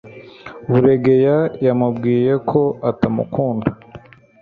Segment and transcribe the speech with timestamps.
[0.69, 3.69] Buregeya Yamubwiye ko atamukunda.